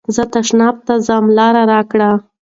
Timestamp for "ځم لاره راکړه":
1.07-2.09